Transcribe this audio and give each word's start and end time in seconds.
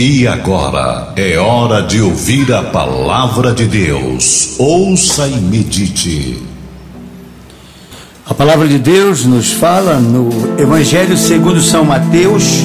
E 0.00 0.28
agora 0.28 1.12
é 1.16 1.36
hora 1.38 1.82
de 1.82 2.00
ouvir 2.00 2.52
a 2.52 2.62
palavra 2.62 3.52
de 3.52 3.66
Deus. 3.66 4.54
Ouça 4.56 5.26
e 5.26 5.34
medite. 5.34 6.40
A 8.24 8.32
palavra 8.32 8.68
de 8.68 8.78
Deus 8.78 9.24
nos 9.24 9.50
fala 9.50 9.98
no 9.98 10.30
Evangelho 10.56 11.16
segundo 11.16 11.60
São 11.60 11.84
Mateus, 11.84 12.60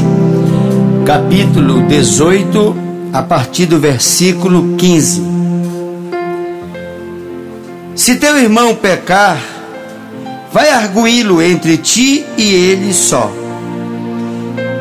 capítulo 1.07 1.81
18, 1.87 2.75
a 3.11 3.23
partir 3.23 3.65
do 3.65 3.79
versículo 3.79 4.75
15. 4.77 5.23
Se 7.95 8.13
teu 8.17 8.37
irmão 8.37 8.75
pecar, 8.75 9.41
vai 10.53 10.69
arguí-lo 10.69 11.41
entre 11.41 11.77
ti 11.77 12.23
e 12.37 12.53
ele 12.53 12.93
só. 12.93 13.31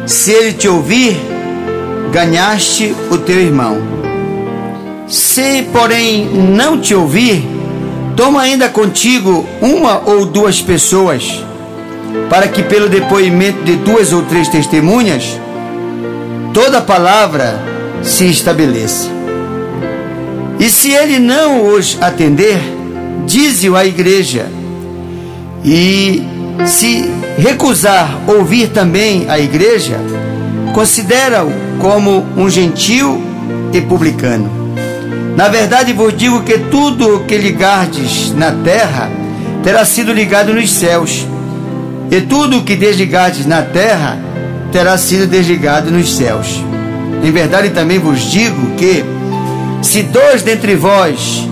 Se 0.06 0.32
ele 0.32 0.52
te 0.52 0.68
ouvir, 0.68 1.16
ganhaste 2.12 2.94
o 3.10 3.16
teu 3.16 3.40
irmão. 3.40 3.78
Se, 5.08 5.62
porém, 5.72 6.26
não 6.26 6.78
te 6.78 6.94
ouvir, 6.94 7.42
toma 8.14 8.42
ainda 8.42 8.68
contigo 8.68 9.46
uma 9.60 10.02
ou 10.04 10.26
duas 10.26 10.60
pessoas, 10.60 11.42
para 12.28 12.46
que, 12.48 12.62
pelo 12.62 12.88
depoimento 12.88 13.64
de 13.64 13.76
duas 13.76 14.12
ou 14.12 14.22
três 14.22 14.46
testemunhas, 14.48 15.40
toda 16.52 16.82
palavra 16.82 17.58
se 18.02 18.28
estabeleça. 18.28 19.08
E 20.60 20.68
se 20.68 20.92
ele 20.92 21.18
não 21.18 21.74
os 21.74 21.96
atender, 22.00 22.60
dize-o 23.26 23.74
à 23.74 23.86
igreja. 23.86 24.46
E 25.64 26.22
se 26.66 27.10
recusar 27.38 28.20
ouvir 28.26 28.68
também 28.68 29.26
a 29.28 29.38
igreja, 29.38 29.98
considera-o 30.72 31.50
como 31.78 32.26
um 32.36 32.48
gentil 32.48 33.22
e 33.72 33.80
publicano. 33.80 34.50
Na 35.36 35.48
verdade 35.48 35.92
vos 35.92 36.16
digo 36.16 36.42
que 36.42 36.58
tudo 36.58 37.16
o 37.16 37.24
que 37.24 37.36
ligardes 37.36 38.32
na 38.34 38.52
terra 38.52 39.10
terá 39.62 39.84
sido 39.84 40.12
ligado 40.12 40.52
nos 40.52 40.70
céus, 40.70 41.26
e 42.10 42.20
tudo 42.20 42.58
o 42.58 42.62
que 42.62 42.76
desligardes 42.76 43.46
na 43.46 43.62
terra 43.62 44.18
terá 44.70 44.98
sido 44.98 45.26
desligado 45.26 45.90
nos 45.90 46.14
céus. 46.14 46.62
Em 47.22 47.30
verdade 47.30 47.70
também 47.70 47.98
vos 47.98 48.20
digo 48.30 48.74
que, 48.76 49.04
se 49.80 50.02
dois 50.02 50.42
dentre 50.42 50.74
vós 50.74 51.48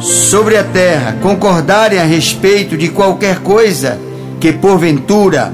sobre 0.00 0.56
a 0.56 0.64
terra 0.64 1.16
concordarem 1.20 1.98
a 1.98 2.04
respeito 2.04 2.76
de 2.76 2.88
qualquer 2.88 3.40
coisa 3.40 3.98
que 4.40 4.52
porventura 4.52 5.52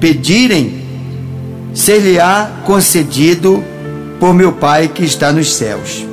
pedirem, 0.00 0.85
ser-lhe-á 1.76 2.50
concedido 2.64 3.62
por 4.18 4.32
meu 4.32 4.50
Pai 4.50 4.88
que 4.88 5.04
está 5.04 5.30
nos 5.30 5.54
céus. 5.54 6.06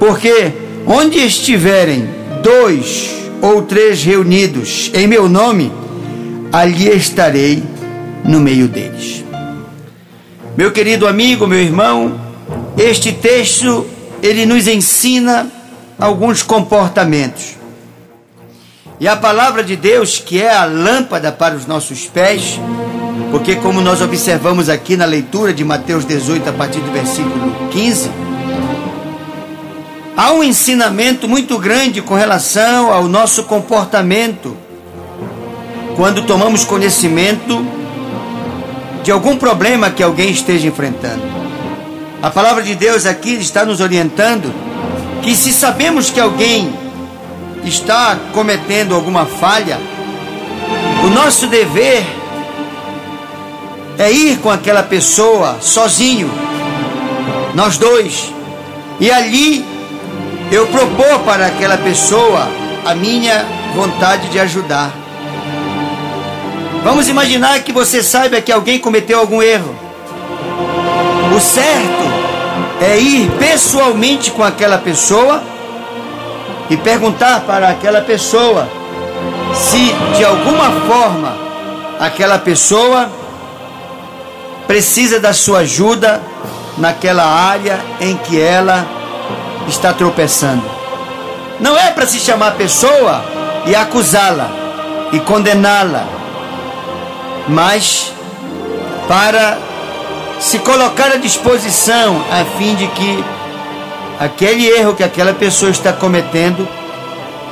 Porque 0.00 0.52
onde 0.86 1.18
estiverem 1.18 2.08
dois 2.42 3.10
ou 3.42 3.62
três 3.62 4.02
reunidos 4.02 4.90
em 4.94 5.06
meu 5.06 5.28
nome, 5.28 5.70
ali 6.50 6.88
estarei 6.88 7.62
no 8.24 8.40
meio 8.40 8.66
deles. 8.66 9.22
Meu 10.56 10.72
querido 10.72 11.06
amigo, 11.06 11.46
meu 11.46 11.60
irmão, 11.60 12.18
este 12.76 13.12
texto 13.12 13.86
ele 14.22 14.46
nos 14.46 14.66
ensina 14.66 15.52
alguns 15.98 16.42
comportamentos. 16.42 17.58
E 18.98 19.06
a 19.06 19.14
palavra 19.14 19.62
de 19.62 19.76
Deus, 19.76 20.18
que 20.18 20.40
é 20.40 20.52
a 20.52 20.64
lâmpada 20.64 21.30
para 21.30 21.54
os 21.54 21.66
nossos 21.66 22.06
pés, 22.06 22.58
porque, 23.30 23.56
como 23.56 23.80
nós 23.80 24.00
observamos 24.00 24.68
aqui 24.68 24.96
na 24.96 25.04
leitura 25.04 25.52
de 25.52 25.64
Mateus 25.64 26.04
18, 26.04 26.48
a 26.48 26.52
partir 26.52 26.80
do 26.80 26.90
versículo 26.90 27.52
15, 27.70 28.10
há 30.16 30.32
um 30.32 30.42
ensinamento 30.42 31.28
muito 31.28 31.58
grande 31.58 32.00
com 32.00 32.14
relação 32.14 32.92
ao 32.92 33.04
nosso 33.04 33.44
comportamento 33.44 34.56
quando 35.94 36.22
tomamos 36.22 36.64
conhecimento 36.64 37.64
de 39.02 39.10
algum 39.10 39.36
problema 39.36 39.90
que 39.90 40.02
alguém 40.02 40.30
esteja 40.30 40.66
enfrentando. 40.66 41.22
A 42.22 42.30
palavra 42.30 42.62
de 42.62 42.74
Deus 42.74 43.06
aqui 43.06 43.34
está 43.34 43.64
nos 43.64 43.80
orientando 43.80 44.52
que, 45.22 45.36
se 45.36 45.52
sabemos 45.52 46.10
que 46.10 46.18
alguém 46.18 46.72
está 47.64 48.16
cometendo 48.32 48.94
alguma 48.94 49.26
falha, 49.26 49.78
o 51.04 51.10
nosso 51.10 51.46
dever 51.46 52.17
é 53.98 54.10
ir 54.12 54.38
com 54.38 54.50
aquela 54.50 54.82
pessoa 54.82 55.58
sozinho, 55.60 56.30
nós 57.54 57.76
dois, 57.76 58.32
e 59.00 59.10
ali 59.10 59.64
eu 60.52 60.66
propor 60.68 61.18
para 61.20 61.46
aquela 61.46 61.76
pessoa 61.76 62.48
a 62.86 62.94
minha 62.94 63.44
vontade 63.74 64.28
de 64.28 64.38
ajudar. 64.38 64.92
Vamos 66.84 67.08
imaginar 67.08 67.60
que 67.60 67.72
você 67.72 68.02
saiba 68.02 68.40
que 68.40 68.52
alguém 68.52 68.78
cometeu 68.78 69.18
algum 69.18 69.42
erro. 69.42 69.74
O 71.36 71.40
certo 71.40 72.08
é 72.80 72.98
ir 72.98 73.28
pessoalmente 73.32 74.30
com 74.30 74.44
aquela 74.44 74.78
pessoa 74.78 75.42
e 76.70 76.76
perguntar 76.76 77.40
para 77.40 77.68
aquela 77.68 78.00
pessoa 78.00 78.68
se 79.54 79.92
de 80.16 80.24
alguma 80.24 80.70
forma 80.86 81.36
aquela 81.98 82.38
pessoa 82.38 83.10
precisa 84.68 85.18
da 85.18 85.32
sua 85.32 85.60
ajuda 85.60 86.22
naquela 86.76 87.24
área 87.24 87.80
em 88.00 88.16
que 88.18 88.38
ela 88.38 88.86
está 89.66 89.92
tropeçando. 89.94 90.62
Não 91.58 91.76
é 91.76 91.90
para 91.90 92.06
se 92.06 92.20
chamar 92.20 92.52
pessoa 92.52 93.24
e 93.66 93.74
acusá-la 93.74 94.48
e 95.10 95.18
condená-la, 95.20 96.06
mas 97.48 98.12
para 99.08 99.58
se 100.38 100.58
colocar 100.58 101.12
à 101.12 101.16
disposição 101.16 102.22
a 102.30 102.44
fim 102.58 102.74
de 102.74 102.86
que 102.88 103.24
aquele 104.20 104.66
erro 104.68 104.94
que 104.94 105.02
aquela 105.02 105.32
pessoa 105.32 105.70
está 105.70 105.92
cometendo 105.94 106.68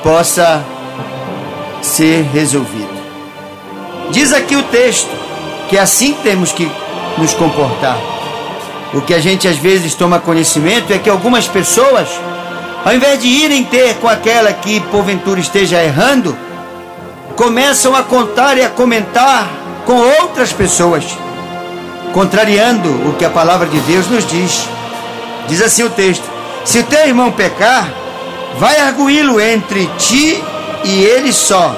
possa 0.02 0.62
ser 1.80 2.24
resolvido. 2.32 2.94
Diz 4.10 4.32
aqui 4.32 4.54
o 4.54 4.62
texto 4.64 5.10
que 5.68 5.78
assim 5.78 6.14
temos 6.22 6.52
que 6.52 6.70
nos 7.18 7.32
comportar. 7.34 7.98
O 8.94 9.00
que 9.00 9.14
a 9.14 9.20
gente 9.20 9.48
às 9.48 9.56
vezes 9.56 9.94
toma 9.94 10.18
conhecimento 10.18 10.92
é 10.92 10.98
que 10.98 11.10
algumas 11.10 11.46
pessoas, 11.46 12.08
ao 12.84 12.94
invés 12.94 13.20
de 13.20 13.26
irem 13.26 13.64
ter 13.64 13.94
com 13.96 14.08
aquela 14.08 14.52
que 14.52 14.80
porventura 14.80 15.40
esteja 15.40 15.82
errando, 15.82 16.36
começam 17.34 17.94
a 17.94 18.02
contar 18.02 18.56
e 18.56 18.64
a 18.64 18.70
comentar 18.70 19.48
com 19.84 19.94
outras 19.94 20.52
pessoas, 20.52 21.04
contrariando 22.12 22.88
o 23.08 23.14
que 23.18 23.24
a 23.24 23.30
palavra 23.30 23.66
de 23.66 23.78
Deus 23.80 24.08
nos 24.08 24.26
diz. 24.26 24.66
Diz 25.48 25.60
assim 25.60 25.82
o 25.82 25.90
texto: 25.90 26.24
Se 26.64 26.82
teu 26.84 27.06
irmão 27.06 27.30
pecar, 27.32 27.88
vai 28.58 28.78
arguí-lo 28.78 29.40
entre 29.40 29.86
ti 29.98 30.42
e 30.84 31.04
ele 31.04 31.32
só, 31.32 31.74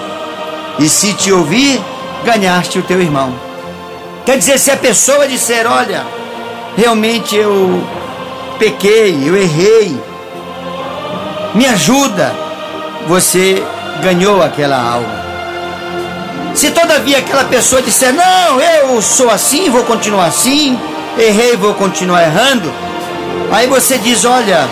e 0.78 0.88
se 0.88 1.14
te 1.14 1.32
ouvir, 1.32 1.80
ganhaste 2.24 2.78
o 2.78 2.82
teu 2.82 3.00
irmão. 3.00 3.47
Quer 4.28 4.36
dizer, 4.36 4.58
se 4.58 4.70
a 4.70 4.76
pessoa 4.76 5.26
disser, 5.26 5.66
olha, 5.66 6.04
realmente 6.76 7.34
eu 7.34 7.82
pequei, 8.58 9.26
eu 9.26 9.34
errei, 9.34 9.98
me 11.54 11.64
ajuda, 11.64 12.34
você 13.06 13.62
ganhou 14.02 14.42
aquela 14.42 14.76
alma. 14.76 15.24
Se 16.54 16.70
todavia 16.72 17.20
aquela 17.20 17.44
pessoa 17.44 17.80
disser, 17.80 18.12
não, 18.12 18.60
eu 18.60 19.00
sou 19.00 19.30
assim, 19.30 19.70
vou 19.70 19.84
continuar 19.84 20.26
assim, 20.26 20.78
errei, 21.16 21.56
vou 21.56 21.72
continuar 21.72 22.22
errando, 22.24 22.70
aí 23.50 23.66
você 23.66 23.96
diz, 23.96 24.26
olha, 24.26 24.68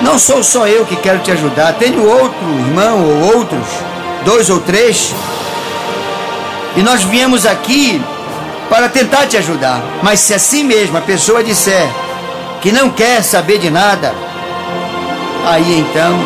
não 0.00 0.18
sou 0.18 0.42
só 0.42 0.66
eu 0.66 0.84
que 0.84 0.96
quero 0.96 1.20
te 1.20 1.30
ajudar, 1.30 1.74
tenho 1.74 2.04
outro 2.04 2.44
irmão 2.58 3.04
ou 3.04 3.36
outros, 3.36 3.68
dois 4.24 4.50
ou 4.50 4.58
três, 4.58 5.14
e 6.74 6.82
nós 6.82 7.04
viemos 7.04 7.46
aqui 7.46 8.02
para 8.68 8.88
tentar 8.88 9.26
te 9.26 9.36
ajudar. 9.36 9.82
Mas 10.02 10.20
se 10.20 10.34
assim 10.34 10.64
mesmo 10.64 10.96
a 10.96 11.00
pessoa 11.00 11.42
disser 11.42 11.88
que 12.60 12.72
não 12.72 12.90
quer 12.90 13.22
saber 13.22 13.58
de 13.58 13.70
nada, 13.70 14.14
aí 15.46 15.78
então 15.78 16.18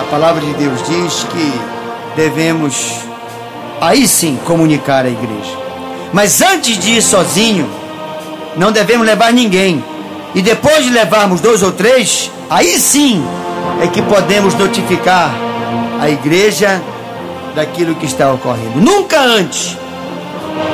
a 0.00 0.04
palavra 0.10 0.40
de 0.40 0.52
Deus 0.54 0.80
diz 0.86 1.24
que 1.24 1.52
devemos 2.16 2.92
aí 3.80 4.06
sim 4.06 4.38
comunicar 4.44 5.04
à 5.04 5.08
igreja. 5.08 5.58
Mas 6.12 6.40
antes 6.40 6.78
de 6.78 6.92
ir 6.92 7.02
sozinho, 7.02 7.68
não 8.56 8.70
devemos 8.70 9.06
levar 9.06 9.32
ninguém. 9.32 9.82
E 10.34 10.42
depois 10.42 10.84
de 10.84 10.90
levarmos 10.90 11.40
dois 11.40 11.62
ou 11.62 11.72
três, 11.72 12.30
aí 12.48 12.78
sim 12.78 13.22
é 13.82 13.86
que 13.86 14.00
podemos 14.02 14.54
notificar 14.54 15.30
a 16.00 16.08
igreja 16.08 16.80
daquilo 17.54 17.94
que 17.94 18.06
está 18.06 18.32
ocorrendo. 18.32 18.80
Nunca 18.80 19.20
antes 19.20 19.76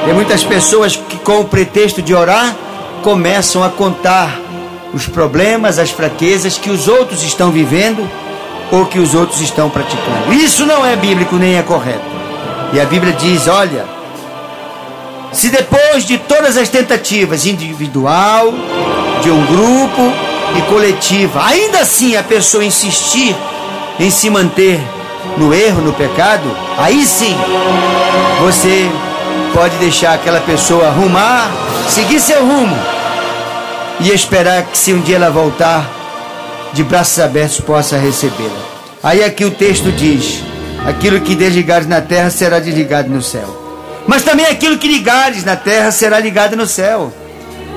tem 0.05 0.15
muitas 0.15 0.43
pessoas 0.45 0.97
que, 0.97 1.19
com 1.19 1.41
o 1.41 1.45
pretexto 1.45 2.01
de 2.01 2.15
orar, 2.15 2.55
começam 3.03 3.63
a 3.63 3.69
contar 3.69 4.41
os 4.93 5.07
problemas, 5.07 5.79
as 5.79 5.91
fraquezas 5.91 6.57
que 6.57 6.71
os 6.71 6.89
outros 6.89 7.23
estão 7.23 7.51
vivendo 7.51 8.09
ou 8.71 8.87
que 8.87 8.99
os 8.99 9.15
outros 9.15 9.41
estão 9.41 9.69
praticando. 9.69 10.33
Isso 10.33 10.67
não 10.67 10.85
é 10.85 10.97
bíblico 10.97 11.37
nem 11.37 11.57
é 11.57 11.63
correto. 11.63 12.05
E 12.73 12.81
a 12.81 12.85
Bíblia 12.85 13.13
diz: 13.13 13.47
olha, 13.49 13.85
se 15.33 15.49
depois 15.51 16.05
de 16.05 16.19
todas 16.19 16.57
as 16.57 16.69
tentativas 16.69 17.47
individual, 17.47 18.53
de 19.23 19.31
um 19.31 19.45
grupo 19.47 20.13
e 20.57 20.63
coletiva, 20.63 21.45
ainda 21.45 21.81
assim 21.81 22.17
a 22.17 22.23
pessoa 22.23 22.65
insistir 22.65 23.35
em 24.01 24.11
se 24.11 24.31
manter 24.31 24.81
no 25.37 25.53
erro, 25.53 25.83
no 25.83 25.93
pecado, 25.93 26.51
aí 26.79 27.05
sim 27.05 27.37
você 28.41 28.89
pode 29.53 29.77
deixar 29.77 30.15
aquela 30.15 30.41
pessoa 30.41 30.89
arrumar, 30.89 31.51
seguir 31.89 32.21
seu 32.21 32.41
rumo 32.41 32.77
e 34.01 34.11
esperar 34.11 34.63
que 34.65 34.79
se 34.79 34.93
um 34.93 35.01
dia 35.01 35.17
ela 35.17 35.31
voltar, 35.31 35.89
de 36.73 36.85
braços 36.85 37.19
abertos 37.19 37.61
possa 37.61 37.97
recebê-la. 37.97 38.69
Aí 39.03 39.25
aqui 39.25 39.45
o 39.45 39.51
texto 39.51 39.91
diz: 39.93 40.43
aquilo 40.87 41.21
que 41.21 41.35
desligares 41.35 41.87
na 41.87 42.01
terra 42.01 42.31
será 42.31 42.59
desligado 42.59 43.09
no 43.09 43.23
céu. 43.23 43.67
Mas 44.07 44.23
também 44.23 44.47
aquilo 44.47 44.79
que 44.79 44.89
ligares 44.89 45.45
na 45.45 45.57
terra 45.57 45.91
será 45.91 46.19
ligado 46.19 46.57
no 46.57 46.67
céu. 46.67 47.13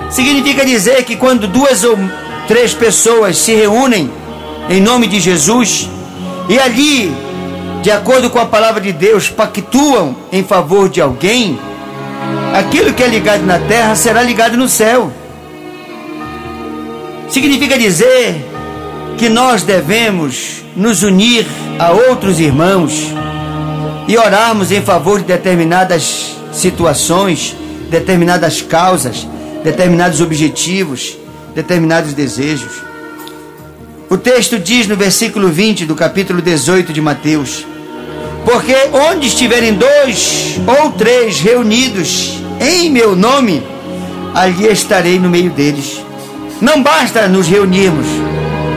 Significa 0.10 0.66
dizer 0.66 1.04
que 1.04 1.16
quando 1.16 1.48
duas 1.48 1.84
ou 1.84 1.98
três 2.48 2.74
pessoas 2.74 3.38
se 3.38 3.54
reúnem 3.54 4.12
em 4.70 4.82
nome 4.82 5.08
de 5.08 5.20
Jesus 5.20 5.90
e 6.48 6.60
ali, 6.60 7.16
de 7.82 7.90
acordo 7.90 8.30
com 8.30 8.40
a 8.40 8.46
palavra 8.46 8.80
de 8.80 8.92
Deus, 8.92 9.30
pactuam 9.30 10.16
em 10.32 10.44
favor 10.44 10.88
de 10.88 11.02
alguém, 11.02 11.60
aquilo 12.54 12.94
que 12.94 13.02
é 13.02 13.08
ligado 13.08 13.44
na 13.44 13.58
terra 13.60 13.96
será 13.96 14.22
ligado 14.22 14.56
no 14.56 14.70
céu. 14.70 15.12
Significa 17.28 17.78
dizer 17.78 18.46
que 19.18 19.30
nós 19.30 19.64
devemos 19.64 20.64
nos 20.76 21.02
unir 21.02 21.46
a 21.80 21.92
outros 21.92 22.40
irmãos 22.40 23.08
e 24.08 24.18
orarmos 24.18 24.72
em 24.72 24.82
favor 24.82 25.20
de 25.20 25.26
determinadas 25.26 26.36
situações, 26.52 27.56
determinadas 27.90 28.62
causas, 28.62 29.28
determinados 29.64 30.22
objetivos, 30.22 31.18
determinados 31.56 32.14
desejos. 32.14 32.82
O 34.10 34.18
texto 34.18 34.60
diz 34.60 34.88
no 34.88 34.96
versículo 34.96 35.48
20 35.48 35.86
do 35.86 35.96
capítulo 35.96 36.42
18 36.42 36.92
de 36.92 37.00
Mateus: 37.00 37.66
Porque 38.46 38.76
onde 38.92 39.28
estiverem 39.28 39.74
dois 39.74 40.60
ou 40.68 40.92
três 40.92 41.40
reunidos 41.40 42.40
em 42.60 42.90
meu 42.90 43.16
nome, 43.16 43.64
ali 44.34 44.68
estarei 44.68 45.20
no 45.20 45.30
meio 45.30 45.50
deles. 45.52 46.02
Não 46.60 46.82
basta 46.82 47.28
nos 47.28 47.48
reunirmos, 47.48 48.08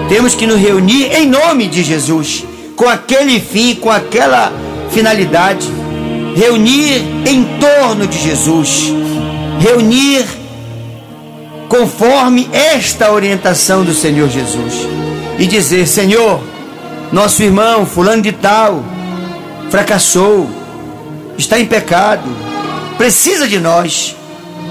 temos 0.08 0.34
que 0.34 0.46
nos 0.46 0.61
reunir 0.61 1.12
em 1.14 1.26
nome 1.28 1.66
de 1.66 1.82
Jesus, 1.82 2.44
com 2.76 2.88
aquele 2.88 3.40
fim, 3.40 3.75
com 3.75 3.90
aquela 3.90 4.52
finalidade. 4.90 5.69
Reunir 6.37 7.05
em 7.26 7.44
torno 7.61 8.06
de 8.06 8.19
Jesus, 8.19 8.93
reunir 9.61 10.25
conforme 11.69 12.49
esta 12.52 13.12
orientação 13.12 13.84
do 13.84 13.94
Senhor 13.94 14.28
Jesus 14.28 14.87
e 15.38 15.46
dizer: 15.46 15.87
Senhor, 15.87 16.40
nosso 17.12 17.43
irmão, 17.43 17.87
fulano 17.87 18.22
de 18.22 18.32
tal, 18.32 18.82
fracassou, 19.70 20.49
está 21.37 21.58
em 21.58 21.66
pecado, 21.66 22.28
precisa 22.96 23.46
de 23.46 23.58
nós. 23.58 24.14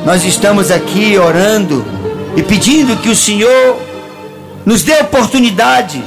Nós 0.06 0.24
estamos 0.24 0.72
aqui 0.72 1.18
orando 1.18 1.86
e 2.36 2.44
pedindo 2.44 2.98
que 2.98 3.10
o 3.10 3.16
Senhor 3.16 3.78
nos 4.66 4.84
dê 4.84 4.94
a 4.94 5.02
oportunidade 5.02 6.04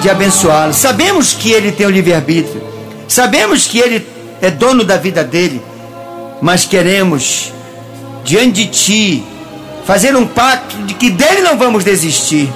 de 0.00 0.10
abençoá-lo. 0.10 0.74
Sabemos 0.74 1.32
que 1.32 1.52
ele 1.52 1.72
tem 1.72 1.86
o 1.86 1.90
livre-arbítrio, 1.90 2.62
sabemos 3.08 3.66
que 3.66 3.78
ele 3.78 4.06
é 4.40 4.50
dono 4.50 4.84
da 4.84 4.96
vida 4.96 5.22
dele, 5.22 5.62
mas 6.40 6.64
queremos, 6.64 7.52
diante 8.24 8.64
de 8.64 8.66
ti, 8.66 9.24
fazer 9.84 10.16
um 10.16 10.26
pacto 10.26 10.76
de 10.82 10.94
que 10.94 11.10
dele 11.10 11.42
não 11.42 11.56
vamos 11.56 11.84
desistir, 11.84 12.48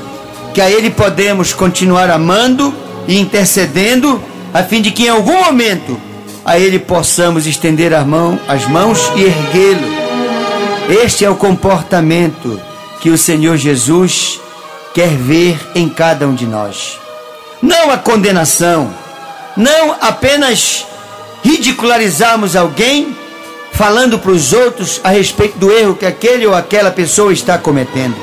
que 0.53 0.61
a 0.61 0.71
ele 0.71 0.91
podemos 0.91 1.53
continuar 1.53 2.11
amando 2.11 2.75
e 3.07 3.19
intercedendo, 3.19 4.21
a 4.53 4.63
fim 4.63 4.81
de 4.81 4.91
que 4.91 5.05
em 5.05 5.09
algum 5.09 5.45
momento 5.45 6.01
a 6.45 6.59
ele 6.59 6.79
possamos 6.79 7.47
estender 7.47 7.93
as, 7.93 8.07
mão, 8.07 8.39
as 8.47 8.67
mãos 8.69 9.11
e 9.17 9.23
erguê-lo. 9.25 9.97
Este 11.03 11.25
é 11.25 11.31
o 11.31 11.35
comportamento 11.35 12.61
que 13.01 13.11
o 13.11 13.19
Senhor 13.19 13.57
Jesus 13.57 14.41
quer 14.95 15.09
ver 15.09 15.59
em 15.75 15.89
cada 15.89 16.27
um 16.29 16.35
de 16.35 16.47
nós. 16.47 16.99
Não 17.61 17.91
a 17.91 17.99
condenação, 17.99 18.95
não 19.57 19.97
apenas 20.01 20.87
ridicularizarmos 21.43 22.55
alguém 22.55 23.17
falando 23.73 24.19
para 24.19 24.31
os 24.31 24.53
outros 24.53 25.01
a 25.05 25.11
respeito 25.11 25.59
do 25.59 25.71
erro 25.71 25.97
que 25.97 26.07
aquele 26.07 26.47
ou 26.47 26.55
aquela 26.55 26.91
pessoa 26.91 27.33
está 27.33 27.59
cometendo. 27.59 28.17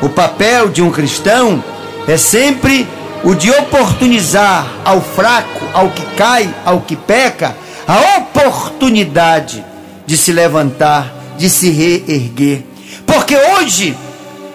O 0.00 0.08
papel 0.08 0.68
de 0.68 0.82
um 0.82 0.90
cristão 0.90 1.62
é 2.08 2.16
sempre 2.16 2.88
o 3.24 3.34
de 3.34 3.50
oportunizar 3.50 4.66
ao 4.84 5.00
fraco, 5.00 5.60
ao 5.72 5.90
que 5.90 6.04
cai, 6.16 6.52
ao 6.64 6.80
que 6.80 6.96
peca, 6.96 7.56
a 7.86 8.18
oportunidade 8.18 9.64
de 10.06 10.16
se 10.16 10.32
levantar, 10.32 11.12
de 11.38 11.48
se 11.48 11.70
reerguer. 11.70 12.64
Porque 13.06 13.36
hoje 13.36 13.96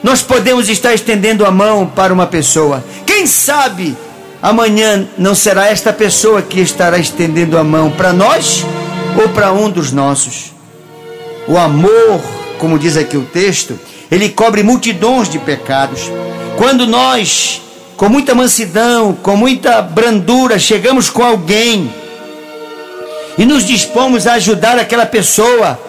nós 0.03 0.21
podemos 0.21 0.69
estar 0.69 0.93
estendendo 0.93 1.45
a 1.45 1.51
mão 1.51 1.85
para 1.87 2.13
uma 2.13 2.27
pessoa. 2.27 2.83
Quem 3.05 3.25
sabe 3.25 3.95
amanhã 4.41 5.07
não 5.17 5.33
será 5.33 5.67
esta 5.67 5.91
pessoa 5.91 6.41
que 6.41 6.59
estará 6.59 6.97
estendendo 6.97 7.57
a 7.57 7.63
mão 7.63 7.91
para 7.91 8.13
nós 8.13 8.65
ou 9.21 9.29
para 9.29 9.51
um 9.51 9.69
dos 9.69 9.91
nossos. 9.91 10.53
O 11.47 11.57
amor, 11.57 12.21
como 12.59 12.77
diz 12.77 12.97
aqui 12.97 13.17
o 13.17 13.23
texto, 13.23 13.79
ele 14.11 14.29
cobre 14.29 14.63
multidões 14.63 15.29
de 15.29 15.39
pecados. 15.39 16.11
Quando 16.57 16.85
nós, 16.85 17.61
com 17.97 18.07
muita 18.07 18.35
mansidão, 18.35 19.13
com 19.13 19.35
muita 19.35 19.81
brandura, 19.81 20.59
chegamos 20.59 21.09
com 21.09 21.23
alguém 21.23 21.91
e 23.37 23.43
nos 23.43 23.65
dispomos 23.65 24.27
a 24.27 24.33
ajudar 24.33 24.77
aquela 24.77 25.05
pessoa 25.05 25.79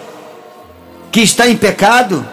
que 1.11 1.21
está 1.21 1.47
em 1.47 1.55
pecado, 1.55 2.25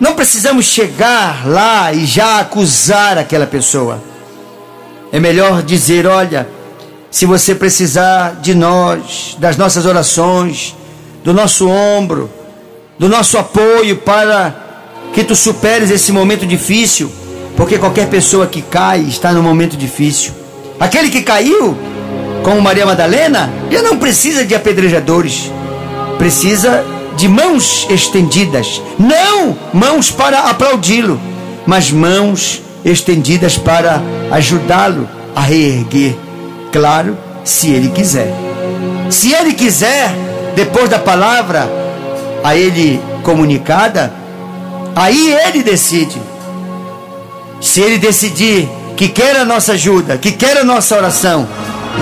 não 0.00 0.14
precisamos 0.14 0.64
chegar 0.64 1.46
lá 1.46 1.92
e 1.92 2.06
já 2.06 2.40
acusar 2.40 3.18
aquela 3.18 3.46
pessoa. 3.46 4.02
É 5.12 5.20
melhor 5.20 5.62
dizer: 5.62 6.06
olha, 6.06 6.48
se 7.10 7.26
você 7.26 7.54
precisar 7.54 8.36
de 8.40 8.54
nós, 8.54 9.36
das 9.38 9.58
nossas 9.58 9.84
orações, 9.84 10.74
do 11.22 11.34
nosso 11.34 11.68
ombro, 11.68 12.30
do 12.98 13.08
nosso 13.08 13.36
apoio 13.36 13.98
para 13.98 14.54
que 15.12 15.22
tu 15.24 15.36
superes 15.36 15.90
esse 15.90 16.12
momento 16.12 16.46
difícil, 16.46 17.10
porque 17.60 17.76
qualquer 17.76 18.08
pessoa 18.08 18.46
que 18.46 18.62
cai 18.62 19.00
está 19.00 19.32
num 19.32 19.42
momento 19.42 19.76
difícil. 19.76 20.32
Aquele 20.80 21.10
que 21.10 21.20
caiu, 21.20 21.76
como 22.42 22.58
Maria 22.58 22.86
Madalena, 22.86 23.52
já 23.70 23.82
não 23.82 23.98
precisa 23.98 24.46
de 24.46 24.54
apedrejadores, 24.54 25.52
precisa 26.16 26.82
de 27.18 27.28
mãos 27.28 27.86
estendidas, 27.90 28.80
não 28.98 29.54
mãos 29.74 30.10
para 30.10 30.48
aplaudi-lo, 30.48 31.20
mas 31.66 31.92
mãos 31.92 32.62
estendidas 32.82 33.58
para 33.58 34.00
ajudá-lo 34.30 35.06
a 35.36 35.42
reerguer. 35.42 36.16
Claro, 36.72 37.14
se 37.44 37.70
ele 37.70 37.90
quiser. 37.90 38.32
Se 39.10 39.34
ele 39.34 39.52
quiser, 39.52 40.10
depois 40.56 40.88
da 40.88 40.98
palavra 40.98 41.70
a 42.42 42.56
ele 42.56 42.98
comunicada, 43.22 44.10
aí 44.96 45.30
ele 45.44 45.62
decide. 45.62 46.29
Se 47.60 47.80
ele 47.80 47.98
decidir 47.98 48.68
que 48.96 49.08
quer 49.08 49.36
a 49.36 49.44
nossa 49.44 49.72
ajuda, 49.72 50.18
que 50.18 50.32
quer 50.32 50.58
a 50.58 50.64
nossa 50.64 50.96
oração, 50.96 51.46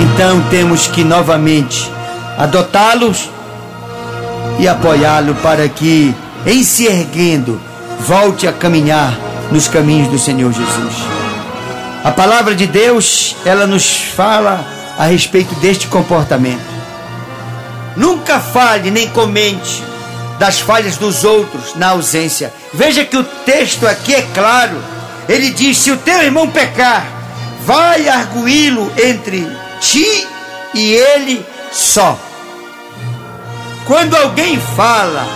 então 0.00 0.40
temos 0.50 0.86
que 0.86 1.02
novamente 1.02 1.90
adotá-los 2.36 3.28
e 4.58 4.68
apoiá-lo 4.68 5.34
para 5.36 5.68
que, 5.68 6.14
em 6.46 6.62
se 6.62 6.86
erguendo, 6.86 7.60
volte 8.00 8.46
a 8.46 8.52
caminhar 8.52 9.18
nos 9.50 9.68
caminhos 9.68 10.08
do 10.08 10.18
Senhor 10.18 10.52
Jesus. 10.52 10.94
A 12.04 12.12
palavra 12.12 12.54
de 12.54 12.66
Deus, 12.66 13.36
ela 13.44 13.66
nos 13.66 13.96
fala 14.14 14.64
a 14.96 15.04
respeito 15.04 15.54
deste 15.56 15.86
comportamento. 15.88 16.78
Nunca 17.96 18.38
fale 18.38 18.90
nem 18.90 19.08
comente 19.08 19.82
das 20.38 20.60
falhas 20.60 20.96
dos 20.96 21.24
outros 21.24 21.74
na 21.74 21.88
ausência. 21.88 22.52
Veja 22.72 23.04
que 23.04 23.16
o 23.16 23.24
texto 23.24 23.86
aqui 23.86 24.14
é 24.14 24.22
claro. 24.34 24.76
Ele 25.28 25.50
diz: 25.50 25.76
se 25.76 25.90
o 25.90 25.96
teu 25.98 26.22
irmão 26.22 26.48
pecar, 26.48 27.04
vai 27.64 28.08
arguí-lo 28.08 28.90
entre 28.96 29.46
ti 29.80 30.26
e 30.74 30.94
ele 30.94 31.44
só. 31.70 32.18
Quando 33.86 34.16
alguém 34.16 34.58
fala 34.76 35.26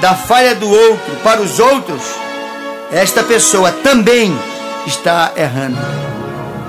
da 0.00 0.14
falha 0.14 0.54
do 0.54 0.68
outro 0.68 1.16
para 1.22 1.40
os 1.40 1.58
outros, 1.58 2.02
esta 2.92 3.22
pessoa 3.22 3.72
também 3.72 4.36
está 4.86 5.32
errando. 5.36 5.78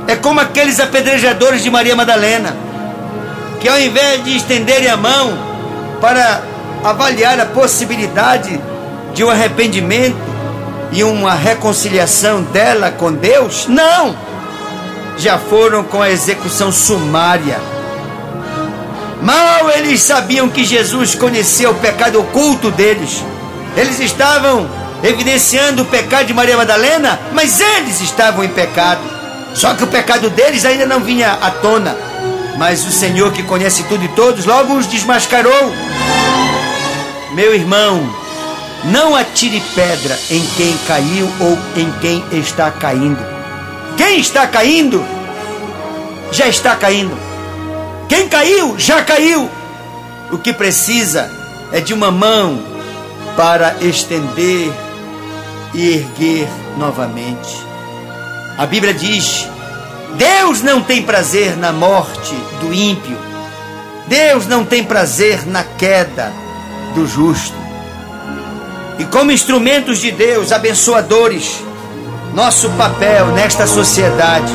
É 0.07 0.15
como 0.15 0.39
aqueles 0.39 0.79
apedrejadores 0.79 1.63
de 1.63 1.69
Maria 1.69 1.95
Madalena, 1.95 2.55
que 3.59 3.67
ao 3.67 3.79
invés 3.79 4.23
de 4.23 4.35
estenderem 4.35 4.89
a 4.89 4.97
mão 4.97 5.37
para 6.01 6.43
avaliar 6.83 7.39
a 7.39 7.45
possibilidade 7.45 8.59
de 9.13 9.23
um 9.23 9.29
arrependimento 9.29 10.32
e 10.93 11.03
uma 11.03 11.33
reconciliação 11.33 12.43
dela 12.43 12.91
com 12.91 13.11
Deus, 13.11 13.65
não! 13.67 14.15
Já 15.17 15.37
foram 15.37 15.83
com 15.83 16.01
a 16.01 16.09
execução 16.09 16.71
sumária. 16.71 17.59
Mal 19.21 19.71
eles 19.71 20.01
sabiam 20.01 20.49
que 20.49 20.63
Jesus 20.63 21.15
conhecia 21.15 21.69
o 21.69 21.75
pecado 21.75 22.19
oculto 22.19 22.69
deles. 22.69 23.23
Eles 23.75 23.99
estavam 23.99 24.69
evidenciando 25.03 25.81
o 25.81 25.85
pecado 25.85 26.27
de 26.27 26.33
Maria 26.33 26.57
Madalena, 26.57 27.19
mas 27.31 27.59
eles 27.59 27.99
estavam 28.01 28.43
em 28.43 28.49
pecado. 28.49 29.01
Só 29.55 29.73
que 29.73 29.83
o 29.83 29.87
pecado 29.87 30.29
deles 30.29 30.65
ainda 30.65 30.85
não 30.85 30.99
vinha 30.99 31.37
à 31.41 31.49
tona. 31.51 31.95
Mas 32.57 32.85
o 32.85 32.91
Senhor, 32.91 33.31
que 33.31 33.43
conhece 33.43 33.83
tudo 33.83 34.03
e 34.03 34.09
todos, 34.09 34.45
logo 34.45 34.75
os 34.75 34.87
desmascarou. 34.87 35.73
Meu 37.33 37.53
irmão, 37.53 38.22
não 38.85 39.15
atire 39.15 39.61
pedra 39.73 40.19
em 40.29 40.45
quem 40.57 40.77
caiu 40.87 41.29
ou 41.39 41.57
em 41.75 41.91
quem 42.01 42.23
está 42.39 42.69
caindo. 42.71 43.23
Quem 43.95 44.19
está 44.19 44.47
caindo, 44.47 45.03
já 46.31 46.47
está 46.47 46.75
caindo. 46.75 47.17
Quem 48.09 48.27
caiu, 48.27 48.77
já 48.77 49.03
caiu. 49.03 49.49
O 50.31 50.37
que 50.37 50.51
precisa 50.51 51.31
é 51.71 51.79
de 51.79 51.93
uma 51.93 52.11
mão 52.11 52.59
para 53.37 53.75
estender 53.81 54.71
e 55.73 55.89
erguer 55.89 56.47
novamente. 56.77 57.57
A 58.57 58.65
Bíblia 58.65 58.93
diz: 58.93 59.47
Deus 60.15 60.61
não 60.61 60.81
tem 60.81 61.01
prazer 61.01 61.55
na 61.55 61.71
morte 61.71 62.35
do 62.59 62.73
ímpio, 62.73 63.17
Deus 64.07 64.47
não 64.47 64.65
tem 64.65 64.83
prazer 64.83 65.45
na 65.47 65.63
queda 65.63 66.33
do 66.93 67.07
justo. 67.07 67.62
E 68.99 69.05
como 69.05 69.31
instrumentos 69.31 69.99
de 69.99 70.11
Deus, 70.11 70.51
abençoadores, 70.51 71.63
nosso 72.33 72.69
papel 72.71 73.27
nesta 73.27 73.67
sociedade 73.67 74.53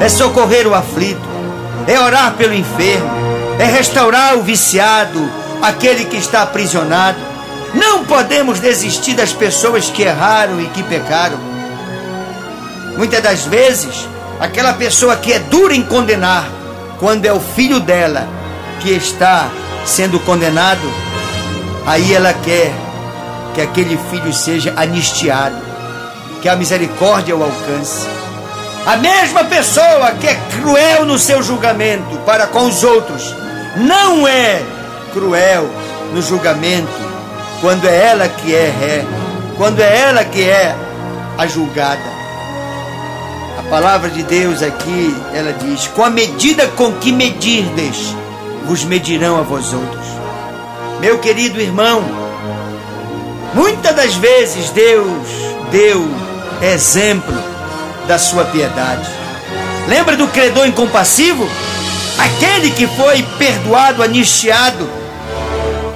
é 0.00 0.08
socorrer 0.08 0.66
o 0.66 0.74
aflito, 0.74 1.20
é 1.86 1.98
orar 1.98 2.34
pelo 2.34 2.54
enfermo, 2.54 3.10
é 3.58 3.64
restaurar 3.64 4.36
o 4.36 4.42
viciado, 4.42 5.20
aquele 5.62 6.04
que 6.04 6.16
está 6.16 6.42
aprisionado 6.42 7.30
não 7.74 8.04
podemos 8.04 8.58
desistir 8.58 9.14
das 9.14 9.32
pessoas 9.32 9.88
que 9.88 10.02
erraram 10.02 10.60
e 10.60 10.66
que 10.68 10.82
pecaram. 10.82 11.38
Muitas 12.96 13.22
das 13.22 13.44
vezes, 13.44 14.08
aquela 14.40 14.72
pessoa 14.72 15.16
que 15.16 15.32
é 15.32 15.38
dura 15.38 15.74
em 15.74 15.82
condenar, 15.82 16.48
quando 16.98 17.26
é 17.26 17.32
o 17.32 17.40
filho 17.40 17.78
dela 17.78 18.28
que 18.80 18.90
está 18.90 19.48
sendo 19.86 20.18
condenado, 20.20 20.80
aí 21.86 22.12
ela 22.12 22.34
quer 22.34 22.72
que 23.54 23.60
aquele 23.60 23.98
filho 24.10 24.32
seja 24.32 24.72
anistiado, 24.76 25.56
que 26.40 26.48
a 26.48 26.56
misericórdia 26.56 27.36
o 27.36 27.42
alcance. 27.42 28.06
A 28.86 28.96
mesma 28.96 29.44
pessoa 29.44 30.12
que 30.20 30.26
é 30.26 30.34
cruel 30.50 31.04
no 31.04 31.18
seu 31.18 31.42
julgamento 31.42 32.16
para 32.24 32.46
com 32.46 32.66
os 32.66 32.82
outros, 32.82 33.34
não 33.76 34.26
é 34.26 34.62
cruel 35.12 35.68
no 36.12 36.22
julgamento 36.22 36.88
quando 37.60 37.86
é 37.86 38.06
ela 38.06 38.28
que 38.28 38.54
é 38.54 38.68
ré, 38.68 39.04
quando 39.56 39.80
é 39.80 40.00
ela 40.00 40.24
que 40.24 40.42
é 40.42 40.74
a 41.36 41.46
julgada. 41.46 42.20
A 43.58 43.62
palavra 43.68 44.08
de 44.08 44.22
Deus 44.22 44.62
aqui, 44.62 45.14
ela 45.34 45.52
diz: 45.52 45.86
Com 45.88 46.02
a 46.02 46.10
medida 46.10 46.66
com 46.68 46.92
que 46.94 47.12
medirdes, 47.12 48.16
vos 48.64 48.84
medirão 48.84 49.38
a 49.38 49.42
vós 49.42 49.72
outros. 49.72 50.06
Meu 51.00 51.18
querido 51.18 51.60
irmão, 51.60 52.02
muitas 53.54 53.94
das 53.94 54.14
vezes 54.14 54.70
Deus 54.70 55.28
deu 55.70 56.06
exemplo 56.62 57.34
da 58.06 58.18
sua 58.18 58.44
piedade. 58.44 59.08
Lembra 59.88 60.16
do 60.16 60.28
credor 60.28 60.66
incompassivo? 60.66 61.48
Aquele 62.18 62.70
que 62.70 62.86
foi 62.86 63.22
perdoado, 63.38 64.02
anistiado, 64.02 64.88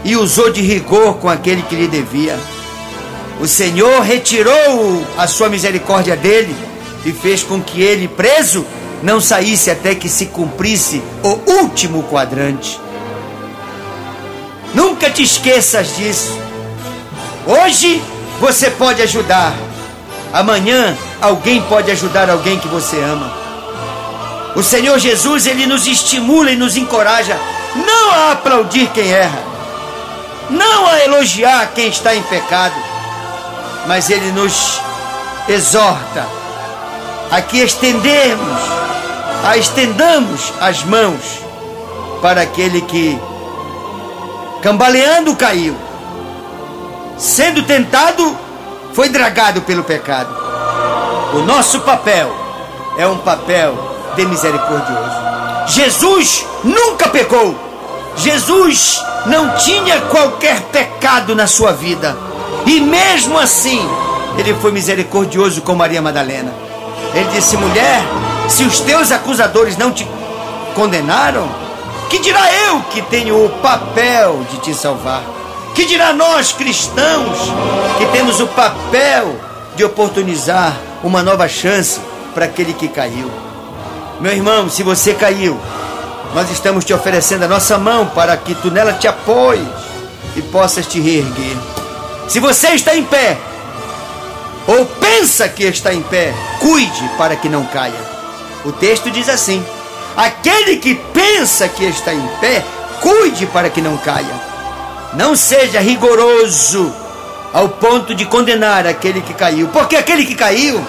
e 0.05 0.17
usou 0.17 0.51
de 0.51 0.61
rigor 0.61 1.15
com 1.17 1.29
aquele 1.29 1.63
que 1.63 1.75
lhe 1.75 1.89
devia. 1.89 2.39
O 3.41 3.49
Senhor 3.49 4.01
retirou 4.03 5.05
a 5.19 5.27
sua 5.27 5.49
misericórdia 5.49 6.17
dele 6.17 6.55
e 7.05 7.13
fez 7.13 7.43
com 7.43 7.61
que 7.61 7.83
ele, 7.83 8.07
preso, 8.07 8.65
não 9.03 9.21
saísse 9.21 9.71
até 9.71 9.95
que 9.95 10.09
se 10.09 10.27
cumprisse 10.27 11.03
o 11.23 11.53
último 11.61 12.05
quadrante. 12.05 12.81
Nunca 14.75 15.11
te 15.11 15.23
esqueças 15.23 15.97
disso. 15.97 16.39
Hoje 17.47 18.03
você 18.41 18.71
pode 18.71 19.03
ajudar. 19.03 19.53
Amanhã 20.33 20.97
alguém 21.21 21.61
pode 21.63 21.91
ajudar 21.91 22.31
alguém 22.31 22.59
que 22.59 22.69
você 22.69 22.97
ama. 22.99 23.33
O 24.57 24.63
Senhor 24.63 24.99
Jesus, 24.99 25.47
ele 25.47 25.67
nos 25.67 25.87
estimula 25.87 26.51
e 26.51 26.57
nos 26.57 26.77
encoraja 26.77 27.39
não 27.75 28.11
a 28.13 28.33
aplaudir 28.33 28.89
quem 28.89 29.13
erra, 29.13 29.43
não 30.49 30.87
a 30.87 31.05
elogiar 31.05 31.73
quem 31.75 31.89
está 31.89 32.15
em 32.15 32.23
pecado, 32.23 32.75
mas 33.87 34.11
ele 34.11 34.31
nos 34.31 34.81
exorta 35.49 36.27
a 37.31 37.43
que 37.43 37.59
estendermos, 37.59 38.61
a 39.45 39.57
estendamos 39.57 40.53
as 40.61 40.85
mãos 40.85 41.41
para 42.23 42.43
aquele 42.43 42.81
que 42.83 43.19
cambaleando 44.63 45.35
caiu, 45.35 45.77
sendo 47.17 47.63
tentado, 47.63 48.37
foi 48.93 49.09
dragado 49.09 49.63
pelo 49.63 49.85
pecado. 49.85 50.35
O 51.35 51.39
nosso 51.43 51.81
papel 51.81 52.33
é 52.97 53.07
um 53.07 53.19
papel 53.19 53.77
de 54.15 54.25
misericordioso. 54.25 55.25
Jesus 55.67 56.45
nunca 56.63 57.09
pecou. 57.09 57.55
Jesus 58.17 59.03
não 59.27 59.57
tinha 59.57 60.01
qualquer 60.03 60.61
pecado 60.63 61.35
na 61.35 61.47
sua 61.47 61.73
vida. 61.73 62.17
E 62.67 62.81
mesmo 62.81 63.39
assim, 63.39 63.81
ele 64.39 64.55
foi 64.55 64.71
misericordioso 64.73 65.63
com 65.63 65.75
Maria 65.75 66.01
Madalena. 66.01 66.53
Ele 67.15 67.29
disse: 67.33 67.57
mulher, 67.57 68.03
se 68.49 68.65
os 68.65 68.81
teus 68.81 69.11
acusadores 69.11 69.77
não 69.77 69.93
te 69.93 70.07
condenaram, 70.75 71.49
que 72.09 72.19
dirá 72.19 72.47
eu 72.69 72.81
que 72.91 73.03
tenho 73.03 73.45
o 73.45 73.49
papel 73.61 74.45
de 74.51 74.59
te 74.59 74.75
salvar? 74.75 75.23
Que 75.75 75.85
dirá 75.87 76.13
nós 76.13 76.53
cristãos 76.53 77.39
que 77.99 78.07
temos 78.07 78.41
o 78.41 78.47
papel 78.47 79.39
de 79.75 79.85
oportunizar 79.85 80.77
uma 81.03 81.23
nova 81.23 81.49
chance 81.49 82.01
para 82.33 82.45
aquele 82.45 82.73
que 82.73 82.89
caiu? 82.89 83.31
Meu 84.21 84.33
irmão, 84.33 84.71
se 84.71 84.83
você 84.83 85.15
caiu, 85.15 85.61
nós 86.33 86.51
estamos 86.51 86.85
te 86.85 86.95
oferecendo 86.95 87.45
a 87.45 87.49
nossa 87.49 87.77
mão 87.77 88.07
para 88.07 88.37
que 88.37 88.55
tu 88.55 88.71
nela 88.71 88.93
te 88.93 89.09
apoies 89.09 89.67
e 90.37 90.43
possas 90.43 90.87
te 90.87 91.01
reerguer. 91.01 91.57
Se 92.29 92.39
você 92.39 92.69
está 92.69 92.95
em 92.97 93.05
pé, 93.05 93.37
ou 94.67 94.87
pensa 94.87 95.49
que 95.49 95.65
está 95.65 95.93
em 95.93 96.03
pé, 96.03 96.33
cuide 96.61 97.11
para 97.19 97.37
que 97.37 97.49
não 97.49 97.65
caia. 97.67 98.01
O 98.65 98.73
texto 98.73 99.11
diz 99.11 99.29
assim: 99.29 99.65
aquele 100.17 100.77
que 100.77 100.95
pensa 101.13 101.69
que 101.69 101.85
está 101.85 102.15
em 102.15 102.27
pé, 102.41 102.65
cuide 103.01 103.47
para 103.47 103.69
que 103.69 103.83
não 103.83 103.97
caia. 103.97 104.44
Não 105.17 105.37
seja 105.37 105.81
rigoroso 105.81 106.93
ao 107.53 107.69
ponto 107.69 108.15
de 108.15 108.25
condenar 108.25 108.87
aquele 108.87 109.21
que 109.21 109.33
caiu, 109.33 109.69
porque 109.69 109.97
aquele 109.97 110.25
que 110.25 110.35
caiu, 110.35 110.85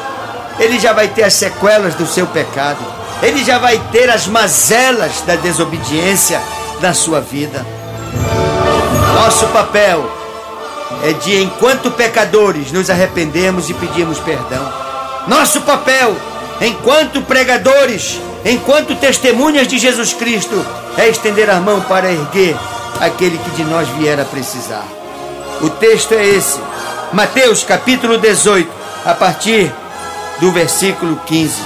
ele 0.60 0.80
já 0.80 0.94
vai 0.94 1.08
ter 1.08 1.24
as 1.24 1.34
sequelas 1.34 1.96
do 1.96 2.08
seu 2.08 2.26
pecado 2.28 2.96
ele 3.22 3.44
já 3.44 3.58
vai 3.58 3.80
ter 3.92 4.10
as 4.10 4.28
mazelas 4.28 5.22
da 5.22 5.36
desobediência 5.36 6.42
na 6.82 6.94
sua 6.94 7.22
vida. 7.22 7.66
Nosso 9.16 9.48
papel 9.48 10.10
é 11.04 11.14
de, 11.14 11.42
enquanto 11.42 11.92
pecadores, 11.92 12.72
nos 12.72 12.90
arrependemos 12.90 13.70
e 13.70 13.74
pedimos 13.74 14.20
perdão. 14.20 14.72
Nosso 15.28 15.62
papel, 15.62 16.16
enquanto 16.62 17.22
pregadores, 17.22 18.20
enquanto 18.44 18.96
testemunhas 18.96 19.68
de 19.68 19.80
Jesus 19.80 20.14
Cristo, 20.14 20.64
é 20.98 21.08
estender 21.08 21.50
a 21.50 21.60
mão 21.60 21.82
para 21.82 22.12
erguer 22.12 22.56
aquele 23.00 23.38
que 23.38 23.52
de 23.52 23.64
nós 23.64 23.88
vier 23.90 24.20
a 24.20 24.26
precisar. 24.26 24.86
O 25.62 25.70
texto 25.70 26.14
é 26.14 26.26
esse, 26.26 26.60
Mateus 27.14 27.64
capítulo 27.64 28.18
18, 28.18 28.70
a 29.06 29.14
partir 29.14 29.72
do 30.40 30.52
versículo 30.52 31.16
15. 31.26 31.62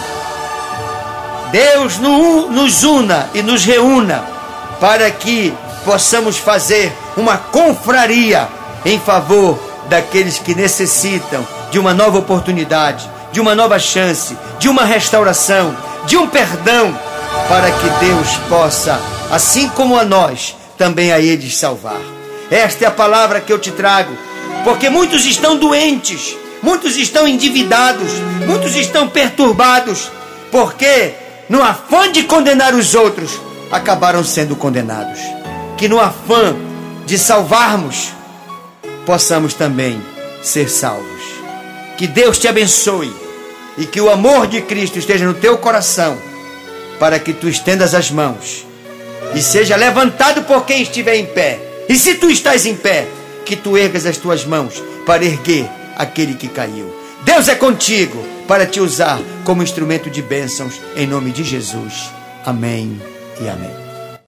Deus 1.51 1.97
nos 1.97 2.83
una 2.83 3.29
e 3.33 3.41
nos 3.41 3.65
reúna 3.65 4.23
para 4.79 5.09
que 5.09 5.53
possamos 5.83 6.37
fazer 6.37 6.93
uma 7.17 7.37
confraria 7.37 8.47
em 8.85 8.99
favor 8.99 9.59
daqueles 9.89 10.37
que 10.37 10.53
necessitam 10.53 11.45
de 11.71 11.79
uma 11.79 11.93
nova 11.93 12.19
oportunidade, 12.19 13.09
de 13.31 13.41
uma 13.41 13.55
nova 13.55 13.79
chance, 13.79 14.37
de 14.59 14.69
uma 14.69 14.83
restauração, 14.83 15.75
de 16.05 16.17
um 16.17 16.27
perdão, 16.27 16.97
para 17.47 17.71
que 17.71 17.89
Deus 18.05 18.37
possa, 18.47 18.99
assim 19.31 19.67
como 19.69 19.97
a 19.97 20.03
nós, 20.03 20.55
também 20.79 21.11
a 21.11 21.19
eles 21.19 21.57
salvar. 21.57 21.99
Esta 22.49 22.85
é 22.85 22.87
a 22.87 22.91
palavra 22.91 23.41
que 23.41 23.51
eu 23.51 23.59
te 23.59 23.69
trago, 23.69 24.17
porque 24.63 24.89
muitos 24.89 25.25
estão 25.25 25.57
doentes, 25.57 26.37
muitos 26.63 26.95
estão 26.95 27.27
endividados, 27.27 28.09
muitos 28.47 28.75
estão 28.77 29.09
perturbados, 29.09 30.09
porque 30.49 31.13
no 31.49 31.61
afã 31.61 32.09
de 32.09 32.23
condenar 32.23 32.73
os 32.73 32.95
outros, 32.95 33.39
acabaram 33.69 34.23
sendo 34.23 34.55
condenados. 34.55 35.19
Que 35.77 35.89
no 35.89 35.99
afã 35.99 36.55
de 37.05 37.19
salvarmos, 37.19 38.09
possamos 39.05 39.53
também 39.53 40.01
ser 40.41 40.69
salvos. 40.69 41.23
Que 41.97 42.07
Deus 42.07 42.39
te 42.39 42.47
abençoe 42.47 43.13
e 43.77 43.85
que 43.85 43.99
o 43.99 44.09
amor 44.09 44.47
de 44.47 44.61
Cristo 44.61 44.97
esteja 44.97 45.25
no 45.25 45.33
teu 45.33 45.57
coração, 45.57 46.17
para 46.97 47.19
que 47.19 47.33
tu 47.33 47.49
estendas 47.49 47.93
as 47.93 48.09
mãos 48.09 48.68
e 49.33 49.41
seja 49.41 49.75
levantado 49.75 50.43
por 50.43 50.65
quem 50.65 50.81
estiver 50.81 51.15
em 51.15 51.25
pé. 51.25 51.59
E 51.87 51.97
se 51.97 52.15
tu 52.15 52.29
estás 52.29 52.65
em 52.65 52.75
pé, 52.75 53.07
que 53.45 53.55
tu 53.55 53.77
ergas 53.77 54.05
as 54.05 54.17
tuas 54.17 54.45
mãos 54.45 54.83
para 55.05 55.25
erguer 55.25 55.67
aquele 55.95 56.35
que 56.35 56.47
caiu. 56.47 56.93
Deus 57.23 57.47
é 57.47 57.55
contigo 57.55 58.23
para 58.47 58.65
te 58.65 58.79
usar 58.79 59.19
como 59.43 59.63
instrumento 59.63 60.09
de 60.09 60.21
bênçãos 60.21 60.79
em 60.95 61.07
nome 61.07 61.31
de 61.31 61.43
Jesus. 61.43 62.11
Amém 62.45 63.01
e 63.41 63.47
amém. 63.47 63.88